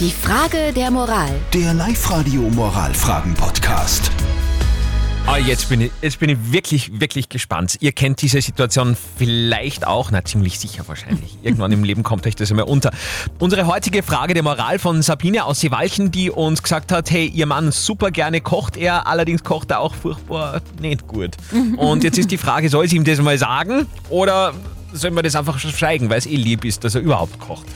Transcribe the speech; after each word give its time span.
Die 0.00 0.10
Frage 0.10 0.72
der 0.74 0.90
Moral. 0.90 1.30
Der 1.52 1.72
Live-Radio 1.72 2.40
Moralfragen-Podcast. 2.50 4.10
Ah, 5.24 5.38
jetzt 5.38 5.68
bin 5.68 5.82
ich, 5.82 5.92
jetzt 6.02 6.18
bin 6.18 6.30
ich 6.30 6.52
wirklich, 6.52 7.00
wirklich 7.00 7.28
gespannt. 7.28 7.76
Ihr 7.78 7.92
kennt 7.92 8.20
diese 8.20 8.42
Situation 8.42 8.96
vielleicht 9.16 9.86
auch, 9.86 10.10
na 10.10 10.24
ziemlich 10.24 10.58
sicher 10.58 10.82
wahrscheinlich. 10.88 11.38
Irgendwann 11.44 11.70
im 11.70 11.84
Leben 11.84 12.02
kommt 12.02 12.26
euch 12.26 12.34
das 12.34 12.50
einmal 12.50 12.66
unter. 12.66 12.90
Unsere 13.38 13.68
heutige 13.68 14.02
Frage 14.02 14.34
der 14.34 14.42
Moral 14.42 14.80
von 14.80 15.00
Sabine 15.00 15.44
aus 15.44 15.60
Seewalchen, 15.60 16.10
die 16.10 16.28
uns 16.28 16.64
gesagt 16.64 16.90
hat, 16.90 17.12
hey, 17.12 17.26
ihr 17.28 17.46
Mann 17.46 17.70
super 17.70 18.10
gerne 18.10 18.40
kocht 18.40 18.76
er, 18.76 19.06
allerdings 19.06 19.44
kocht 19.44 19.70
er 19.70 19.78
auch 19.78 19.94
furchtbar 19.94 20.60
nicht 20.80 21.06
gut. 21.06 21.36
Und 21.76 22.02
jetzt 22.02 22.18
ist 22.18 22.32
die 22.32 22.38
Frage, 22.38 22.68
soll 22.68 22.88
sie 22.88 22.96
ihm 22.96 23.04
das 23.04 23.20
mal 23.20 23.38
sagen 23.38 23.86
oder 24.10 24.54
sollen 24.94 25.14
wir 25.14 25.22
das 25.22 25.36
einfach 25.36 25.58
schweigen, 25.58 26.08
weil 26.08 26.18
es 26.18 26.26
eh 26.26 26.36
lieb 26.36 26.64
ist, 26.64 26.84
dass 26.84 26.94
er 26.94 27.02
überhaupt 27.02 27.38
kocht? 27.38 27.66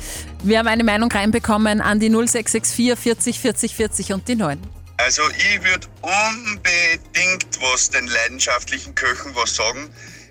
Wir 0.42 0.58
haben 0.58 0.68
eine 0.68 0.84
Meinung 0.84 1.10
reinbekommen 1.10 1.80
an 1.80 2.00
die 2.00 2.08
0664 2.08 2.98
40 2.98 3.40
40 3.40 3.74
40 3.74 4.12
und 4.12 4.28
die 4.28 4.36
9. 4.36 4.58
Also 4.96 5.22
ich 5.30 5.62
würde 5.62 5.86
unbedingt 6.02 7.60
was 7.60 7.90
den 7.90 8.06
leidenschaftlichen 8.06 8.94
Köchen 8.94 9.34
was 9.34 9.54
sagen. 9.54 9.90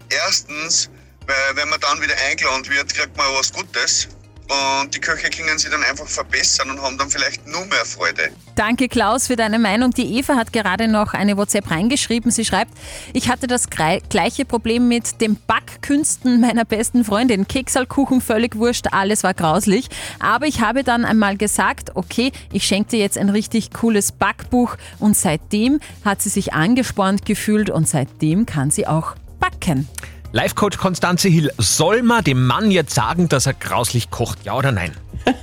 Erstens, 0.09 0.89
weil 1.25 1.55
wenn 1.55 1.70
man 1.70 1.80
dann 1.80 2.02
wieder 2.02 2.16
eingeladen 2.30 2.67
wird, 2.70 2.94
kriegt 2.94 3.16
man 3.16 3.25
was 3.38 3.52
Gutes. 3.53 4.09
Und 4.49 4.95
die 4.95 4.99
Köche 4.99 5.29
können 5.29 5.57
sich 5.57 5.69
dann 5.69 5.83
einfach 5.83 6.07
verbessern 6.07 6.71
und 6.71 6.81
haben 6.81 6.97
dann 6.97 7.09
vielleicht 7.09 7.45
nur 7.45 7.65
mehr 7.65 7.83
Freude. 7.83 8.29
Danke 8.55 8.88
Klaus 8.88 9.27
für 9.27 9.35
deine 9.35 9.59
Meinung. 9.59 9.91
Die 9.91 10.17
Eva 10.17 10.35
hat 10.35 10.53
gerade 10.53 10.88
noch 10.88 11.13
eine 11.13 11.35
WhatsApp 11.35 11.69
reingeschrieben. 11.69 12.31
Sie 12.31 12.45
schreibt, 12.45 12.71
ich 13.11 13.29
hatte 13.29 13.47
das 13.47 13.67
gleiche 13.69 14.45
Problem 14.45 14.88
mit 14.88 15.19
den 15.19 15.35
Backkünsten 15.35 16.39
meiner 16.39 16.63
besten 16.63 17.03
Freundin. 17.03 17.47
Keksalkuchen, 17.47 18.21
völlig 18.21 18.55
wurscht, 18.55 18.88
alles 18.91 19.23
war 19.23 19.33
grauslich. 19.33 19.89
Aber 20.19 20.45
ich 20.47 20.61
habe 20.61 20.83
dann 20.83 21.03
einmal 21.03 21.35
gesagt, 21.35 21.95
okay, 21.95 22.31
ich 22.53 22.63
schenke 22.63 22.91
dir 22.91 22.99
jetzt 22.99 23.17
ein 23.17 23.29
richtig 23.29 23.73
cooles 23.73 24.13
Backbuch. 24.13 24.77
Und 24.99 25.17
seitdem 25.17 25.81
hat 26.05 26.22
sie 26.22 26.29
sich 26.29 26.53
angespornt 26.53 27.25
gefühlt 27.25 27.69
und 27.69 27.88
seitdem 27.88 28.45
kann 28.45 28.72
sie 28.72 28.88
auch 28.88 29.16
backen. 29.39 29.88
Life-Coach 30.31 30.78
Konstanze 30.78 31.30
Hill, 31.30 31.52
soll 31.58 32.03
man 32.03 32.23
dem 32.23 32.45
Mann 32.45 32.70
jetzt 32.72 32.94
sagen, 32.94 33.30
dass 33.30 33.45
er 33.45 33.53
grauslich 33.53 34.09
kocht, 34.11 34.45
ja 34.45 34.56
oder 34.56 34.72
nein? 34.72 34.92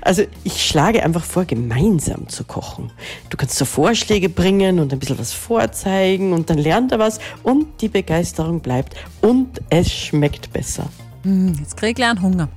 Also 0.00 0.24
ich 0.44 0.66
schlage 0.66 1.02
einfach 1.02 1.24
vor, 1.24 1.44
gemeinsam 1.44 2.28
zu 2.28 2.44
kochen. 2.44 2.90
Du 3.28 3.36
kannst 3.36 3.56
so 3.56 3.64
Vorschläge 3.64 4.28
bringen 4.28 4.78
und 4.78 4.92
ein 4.92 4.98
bisschen 4.98 5.18
was 5.18 5.32
vorzeigen 5.32 6.32
und 6.32 6.48
dann 6.48 6.58
lernt 6.58 6.92
er 6.92 6.98
was 6.98 7.18
und 7.42 7.66
die 7.80 7.88
Begeisterung 7.88 8.60
bleibt 8.60 8.94
und 9.20 9.60
es 9.68 9.92
schmeckt 9.92 10.52
besser. 10.52 10.88
Jetzt 11.58 11.76
krieg 11.76 11.98
ich 11.98 12.04
einen 12.04 12.22
Hunger. 12.22 12.48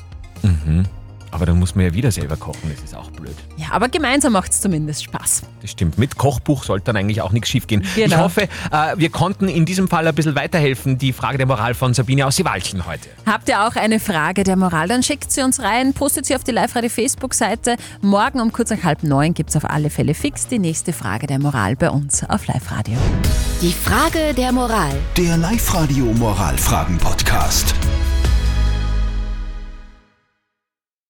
Aber 1.32 1.46
dann 1.46 1.58
muss 1.60 1.76
man 1.76 1.86
ja 1.86 1.94
wieder 1.94 2.12
selber 2.12 2.36
kochen, 2.36 2.70
das 2.76 2.84
ist 2.84 2.96
auch 2.96 3.10
blöd. 3.12 3.36
Ja, 3.58 3.68
aber 3.72 3.88
gemeinsam 3.90 4.34
macht 4.34 4.52
es 4.52 4.62
zumindest 4.62 5.04
Spaß. 5.06 5.44
Das 5.62 5.72
stimmt. 5.72 5.98
Mit 5.98 6.18
Kochbuch 6.18 6.64
sollte 6.64 6.86
dann 6.86 6.98
eigentlich 6.98 7.22
auch 7.22 7.32
nichts 7.32 7.50
schiefgehen. 7.50 7.82
Ich 7.84 7.96
Genau. 7.96 8.18
hoffe, 8.18 8.44
äh, 8.44 8.98
wir 8.98 9.10
konnten 9.10 9.48
in 9.48 9.66
diesem 9.66 9.88
Fall 9.88 10.08
ein 10.08 10.14
bisschen 10.16 10.36
weiterhelfen. 10.36 10.98
Die 10.98 11.14
Frage 11.14 11.38
der 11.38 11.48
Moral 11.48 11.74
von 11.74 11.94
Sabine 11.94 12.26
aus 12.28 12.36
Seewaldchen 12.36 12.86
heute. 12.86 13.08
Habt 13.26 13.48
ihr 13.50 13.66
auch 13.66 13.76
eine 13.76 14.00
Frage 14.00 14.44
der 14.44 14.56
Moral? 14.56 14.88
Dann 14.88 15.04
schickt 15.04 15.32
sie 15.32 15.42
uns 15.42 15.62
rein, 15.62 15.94
postet 15.94 16.26
sie 16.26 16.36
auf 16.36 16.44
die 16.44 16.52
Live-Radio 16.52 16.90
Facebook-Seite. 16.90 17.78
Morgen 18.02 18.42
um 18.42 18.52
kurz 18.52 18.70
nach 18.72 18.84
halb 18.84 19.04
neun 19.04 19.34
gibt 19.34 19.52
es 19.52 19.56
auf 19.56 19.70
alle 19.70 19.90
Fälle 19.90 20.14
fix 20.14 20.48
die 20.48 20.60
nächste 20.60 20.92
Frage 20.94 21.28
der 21.28 21.40
Moral 21.40 21.76
bei 21.76 21.90
uns 21.90 22.24
auf 22.30 22.48
Live-Radio. 22.48 22.98
Die 23.62 23.72
Frage 23.74 24.34
der 24.36 24.52
Moral. 24.52 24.92
Der 25.18 25.38
Live-Radio 25.38 26.06
Moralfragen-Podcast. 26.06 27.76